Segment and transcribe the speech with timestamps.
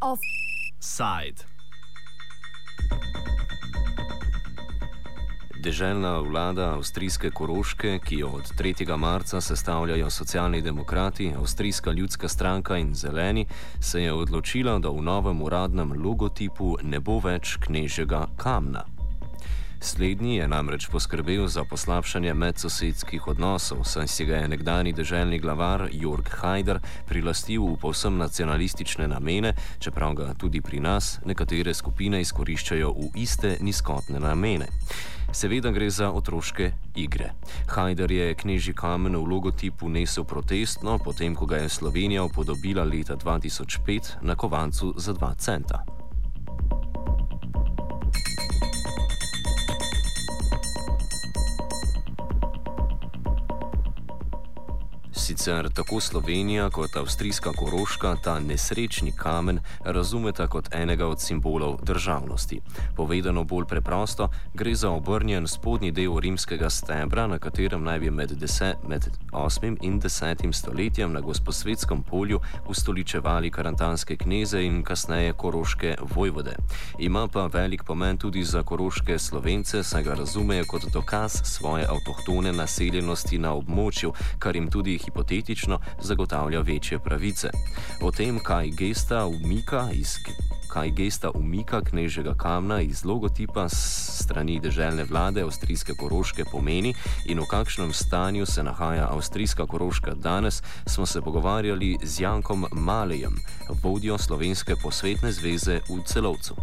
[0.00, 1.44] Offside.
[5.62, 8.96] Deželna vlada avstrijske Koroške, ki jo od 3.
[8.96, 13.46] marca sestavljajo socialni demokrati, avstrijska ljudska stranka in zeleni,
[13.80, 18.91] se je odločila, da v novem uradnem logotipu ne bo več knežjega kamna.
[19.82, 25.88] Slednji je namreč poskrbel za poslabšanje medsosedskih odnosov, saj si ga je nekdani državni glavar
[25.92, 26.78] Jörg Haider
[27.08, 33.56] prilastil v povsem nacionalistične namene, čeprav ga tudi pri nas nekatere skupine izkoriščajo v iste
[33.60, 34.68] nizkotne namene.
[35.32, 37.32] Seveda gre za otroške igre.
[37.74, 43.16] Haider je knjižni kamen v logotipu nesel protestno, potem ko ga je Slovenija upodobila leta
[43.16, 45.82] 2005 na kovancu za 2 centa.
[55.42, 62.60] Sicer tako Slovenija kot avstrijska Koroška ta nesrečni kamen razumeta kot enega od simbolov državnosti.
[62.96, 68.30] Povedano bolj preprosto, gre za obrnjen spodnji del rimskega stebra, na katerem naj bi med,
[68.30, 69.76] deset, med 8.
[69.80, 70.52] in 10.
[70.52, 76.56] stoletjem na gosposvetskem polju ustoličevali karantanske kneze in kasneje koroške vojvode.
[76.98, 82.52] Ima pa velik pomen tudi za koroške slovence, saj ga razumejo kot dokaz svoje avtohtone
[82.52, 84.98] naseljenosti na območju, kar jim tudi
[85.32, 87.48] hipotetično zagotavlja večje pravice.
[88.02, 90.16] O tem, kaj gesta umika iz.
[90.72, 96.94] Kaj gesta umika knežjega kamna iz logotipa strani državne vlade avstrijske Koroške pomeni
[97.26, 103.36] in v kakšnem stanju se nahaja avstrijska Koroška danes, smo se pogovarjali z Jankom Malejem,
[103.82, 106.56] vodjo Slovenske posvetne zveze v celovcu.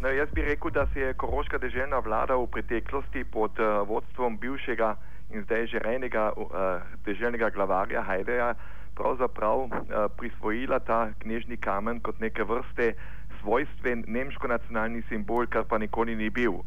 [0.00, 4.38] No, jaz bi rekel, da se je Koroška državna vlada v preteklosti pod uh, vodstvom
[4.38, 4.96] bivšega
[5.32, 8.54] in zdaj že rejnega uh, deželnega glavarja Hajdeja
[8.94, 9.72] pravzaprav uh,
[10.16, 12.92] prisvojila ta knežni kamen kot neke vrste
[13.40, 16.62] svojstven nemško-nacionalni simbol, kar pa nikoli ni bil.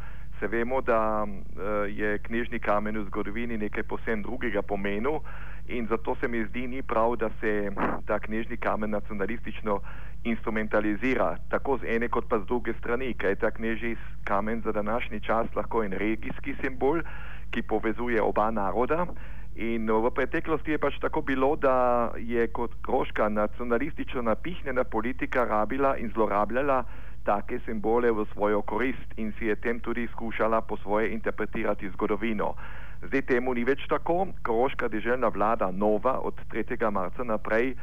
[0.45, 5.21] Se vemo, da uh, je knežni kamen v zgodovini nekaj posebno drugega pomenu
[5.73, 7.71] in zato se mi zdi ni prav, da se
[8.05, 9.79] ta knežni kamen nacionalistično
[10.23, 14.71] instrumentalizira, tako z ene kot pa z druge strani, kaj je ta knežji kamen za
[14.71, 17.01] današnji čas lahko en regijski simbol,
[17.49, 19.07] ki povezuje oba naroda.
[19.55, 25.97] In v preteklosti je pač tako bilo, da je kot kroška nacionalistično napihnjena politika rabila
[25.97, 26.83] in zlorabljala
[27.25, 32.53] take simbole v svojo korist in si je tem tudi skušala po svoje interpretirati zgodovino.
[33.01, 36.91] Zdaj temu ni več tako, kroška državna vlada nova od 3.
[36.91, 37.75] marca naprej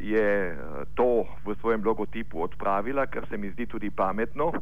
[0.00, 0.56] je
[0.94, 4.52] to v svojem logotipu odpravila, kar se mi zdi tudi pametno.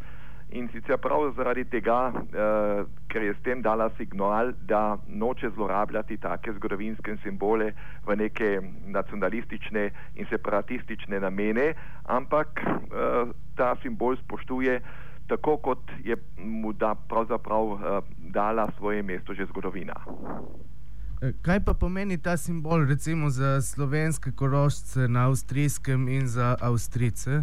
[0.56, 6.16] In sicer prav zaradi tega, uh, ker je s tem dala signal, da noče zlorabljati
[6.16, 7.72] take zgodovinske simbole
[8.06, 8.48] v neke
[8.87, 13.28] nacionalistične in separatistične namene, ampak uh,
[13.60, 14.81] ta simbol spoštuje
[15.28, 17.81] tako, kot je mu da pravzaprav uh,
[18.32, 20.00] dala svoje mesto že zgodovina.
[21.42, 27.42] Kaj pa pomeni ta simbol recimo za slovenske korošče na avstrijskem in za avstrice?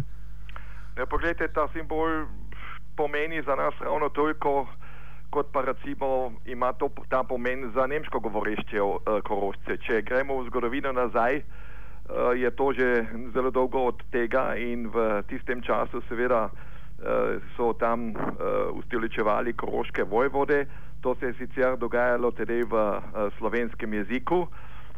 [0.96, 2.24] Ja, poglejte, ta simbol
[2.96, 4.66] pomeni za nas ravno toliko,
[5.30, 9.76] kot pa recimo ima to ta pomen za nemško govoreče uh, korošče.
[9.76, 15.22] Če gremo v zgodovino nazaj, uh, je to že zelo dolgo od tega in v
[15.28, 20.66] tistem času seveda uh, so tam uh, ustoličevali koroške vojvode.
[21.02, 24.46] To se je sicer dogajalo tudi v uh, slovenskem jeziku,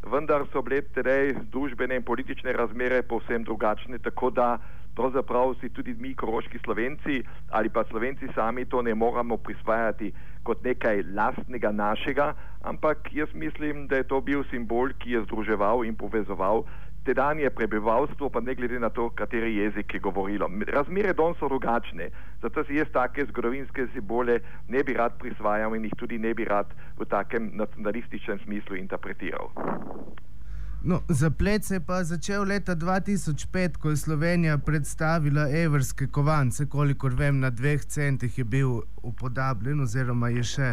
[0.06, 4.58] vendar so bile tudi družbene in politične razmere povsem drugačne, tako da
[4.98, 7.22] pravzaprav si tudi mi, koroški slovenci
[7.54, 12.32] ali pa slovenci sami to ne moramo prisvajati kot nekaj lastnega našega,
[12.64, 16.64] ampak jaz mislim, da je to bil simbol, ki je združeval in povezoval
[17.04, 20.50] tedanje prebivalstvo, pa ne glede na to, kateri jezik je govorilo.
[20.68, 22.10] Razmere danes so drugačne,
[22.42, 26.44] zato si jaz take zgodovinske simbole ne bi rad prisvajal in jih tudi ne bi
[26.44, 29.52] rad v takem nacionalističnem smislu interpretiral.
[30.84, 37.14] No, zaplet se je pa začel leta 2005, ko je Slovenija predstavila evrske kovance, kolikor
[37.18, 38.70] vem, na dveh centih je bil
[39.02, 40.68] upodabljen, oziroma je še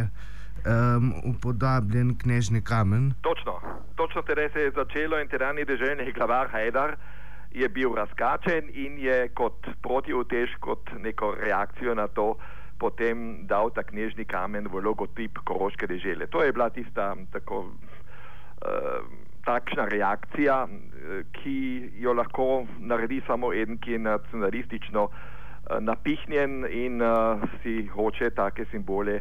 [0.62, 3.12] um, upodabljen knežni kamen.
[3.26, 3.58] Točno,
[3.96, 6.96] točno tedaj se je začelo in tedajni državni glavar Hajdar
[7.50, 12.36] je bil razkačen in je kot protivtež, kot neko reakcijo na to.
[12.78, 16.26] Potem dal ta knežni kamen v logotip Koroške države.
[16.26, 21.56] To je bila tista tako uh, takšna reakcija, eh, ki
[22.02, 25.16] jo lahko naredi samo en, ki je nacionalistično uh,
[25.80, 29.20] napihnjen in uh, si hoče take simbole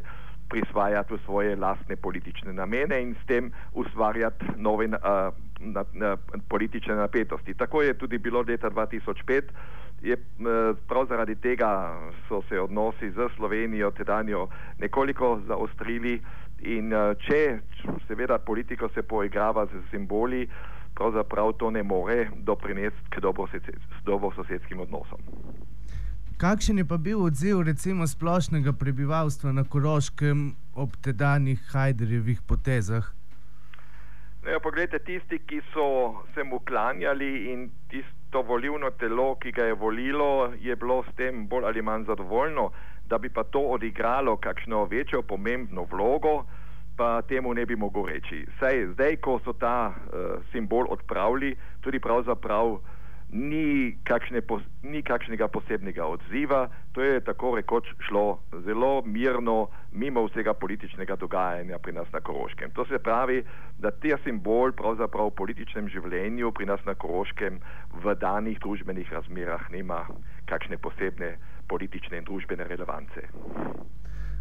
[0.49, 6.17] prisvajati v svoje lastne politične namene in s tem ustvarjati nove uh, na, na,
[6.49, 7.53] politične napetosti.
[7.53, 9.41] Tako je tudi bilo leta 2005.
[10.05, 10.17] Je,
[10.87, 11.97] prav zaradi tega
[12.27, 14.47] so se odnosi z Slovenijo tedanjo
[14.79, 16.19] nekoliko zaostrili
[16.61, 16.91] in
[17.25, 17.39] če
[18.07, 20.47] seveda politiko se poigrava z simboli,
[20.95, 23.19] pravzaprav to ne more doprinesti k
[24.05, 25.19] dobrososedskim odnosom.
[26.37, 33.07] Kakšen je pa bil odziv recimo splošnega prebivalstva na Koroškem ob tedanjih Hajderjevih potezah?
[34.45, 35.85] Ja, poglejte, tisti, ki so
[36.35, 41.47] se mu klanjali in tisto volivno telo, ki ga je volilo, je bilo s tem
[41.47, 42.69] bolj ali manj zadovoljno,
[43.09, 46.43] da bi pa to odigralo kakšno večjo pomembno vlogo,
[46.97, 48.45] pa temu ne bi mogel reči.
[48.59, 52.79] Saj zdaj, ko so ta uh, simbol odpravili, tudi pravzaprav
[53.35, 54.41] ni, kakšne,
[54.83, 61.79] ni kakšnega posebnega odziva, to je tako rekoč šlo zelo mirno, mimo vsega političnega dogajanja
[61.79, 62.71] pri nas na Koroškem.
[62.71, 63.43] To se pravi,
[63.79, 67.59] da ta simbol pravzaprav v političnem življenju pri nas na Koroškem
[68.03, 70.05] v danih družbenih razmerah nima
[70.45, 71.35] kakšne posebne
[71.67, 73.25] politične in družbene relevance.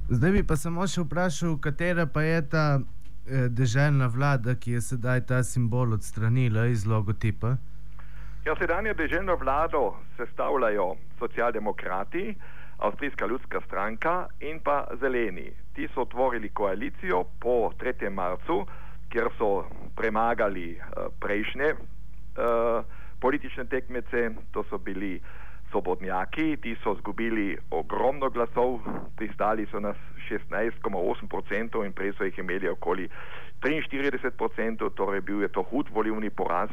[0.09, 4.81] Zdaj bi pa samo še vprašal, katera pa je ta eh, državna vlada, ki je
[4.85, 7.55] sedaj ta simbol odstranila iz logotipa.
[8.45, 12.35] Ja, sedanje deželno vlado sestavljajo socialdemokrati,
[12.85, 15.47] Avstrijska ljudska stranka in pa zeleni.
[15.73, 18.11] Ti so tvorili koalicijo po 3.
[18.11, 18.67] marcu,
[19.09, 19.65] kjer so
[19.97, 22.85] premagali uh, prejšnje uh,
[23.21, 25.21] politične tekmece, to so bili
[25.75, 28.79] svobodnjaki, ti so zgubili ogromno glasov,
[29.19, 29.97] pristali so nas
[30.31, 33.09] 16,8% in prej so jih imeli okoli
[33.65, 36.71] 43%, torej bil je to hud volivni poraz.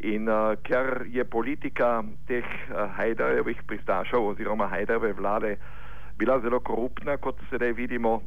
[0.00, 5.56] In uh, ker je politika teh uh, Hajdarjevih pristašov oziroma Hajdarjeve vlade
[6.16, 8.22] bila zelo koruptna, kot sedaj vidimo,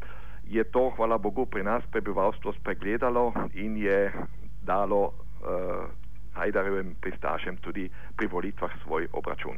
[0.46, 4.12] je to, hvala Bogu, pri nas prebivalstvo spregledalo in je
[4.62, 5.90] dalo uh,
[6.34, 9.58] Hajdarjevim pristašem tudi pri volitvah svoj obračun.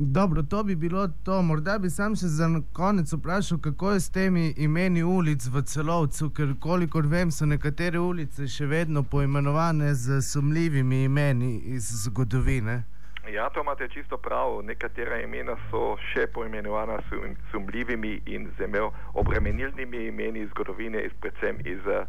[0.00, 1.42] Dobro, to bi bilo to.
[1.42, 6.30] Morda bi sam še za konec vprašal, kako je s temi imeni ulic v celovcu,
[6.30, 12.84] ker kolikor vem, so nekatere ulice še vedno poimenovane z sumljivimi imeni iz zgodovine.
[13.32, 14.62] Ja, to imate čisto prav.
[14.64, 17.18] Nekatera imena so še poimenovana s
[17.50, 22.06] sumljivimi in zelo obremenilnimi imeni iz zgodovine, iz, predvsem iz eh,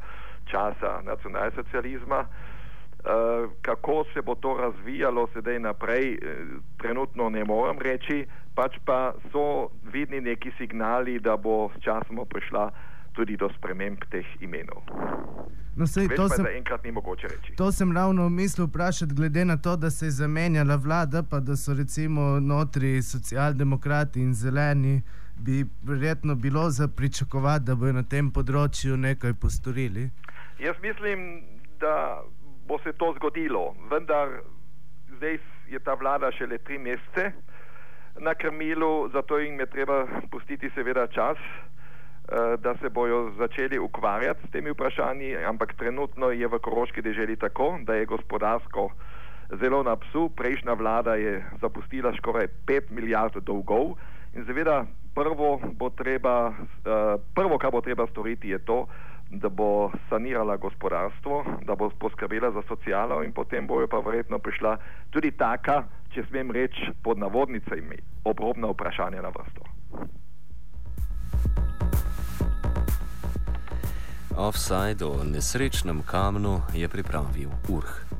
[0.51, 2.25] časa nacionalsocializma.
[2.99, 6.19] Eh, kako se bo to razvijalo sedaj naprej, eh,
[6.77, 8.25] trenutno ne morem reči,
[8.55, 12.71] pač pa so vidni neki signali, da bo s časom prišla
[13.13, 14.83] tudi do sprememb teh imenov.
[15.75, 16.45] No, sej, to, sem,
[17.55, 21.55] to sem ravno mislil vprašati, glede na to, da se je zamenjala vlada, pa da
[21.55, 25.01] so recimo notri socialdemokrati in zeleni,
[25.37, 30.09] bi verjetno bilo za pričakovati, da bodo na tem področju nekaj postorili.
[30.59, 31.43] Jaz mislim,
[31.79, 32.23] da
[32.67, 34.29] bo se to zgodilo, vendar
[35.17, 35.37] zdaj
[35.69, 37.31] je ta vlada šele tri mesece
[38.19, 44.47] na krmilu, zato jim je treba pustiti seveda čas, eh, da se bojo začeli ukvarjati
[44.47, 48.89] s temi vprašanji, ampak trenutno je v Koroški deželi tako, da je gospodarsko
[49.61, 53.95] zelo na psu, prejšnja vlada je zapustila skoraj 5 milijard dolgov
[54.35, 54.85] in seveda
[55.15, 55.61] prvo,
[55.95, 56.53] treba,
[56.85, 58.87] eh, prvo, kar bo treba storiti, je to,
[59.31, 64.77] da bo sanirala gospodarstvo, da bo poskrbela za socialo in potem bojo pa verjetno prišla
[65.09, 65.83] tudi taka,
[66.13, 69.61] če smem reči, pod navodnicami, obrobna vprašanja na vrsto.
[74.37, 78.18] Offside o nesrečnem kamnu je pripravil Urh.